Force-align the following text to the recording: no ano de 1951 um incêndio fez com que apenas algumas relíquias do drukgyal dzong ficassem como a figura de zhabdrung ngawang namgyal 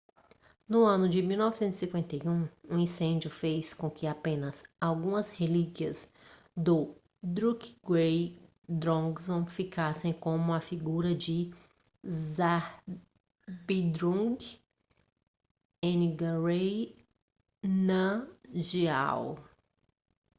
no 0.67 0.83
ano 0.87 1.07
de 1.07 1.21
1951 1.21 2.49
um 2.67 2.79
incêndio 2.79 3.29
fez 3.29 3.71
com 3.71 3.87
que 3.87 4.07
apenas 4.07 4.63
algumas 4.79 5.29
relíquias 5.29 6.11
do 6.57 6.95
drukgyal 7.21 8.33
dzong 8.67 9.47
ficassem 9.47 10.11
como 10.11 10.53
a 10.53 10.59
figura 10.59 11.13
de 11.13 11.51
zhabdrung 12.03 14.39
ngawang 15.85 16.95
namgyal 17.63 19.37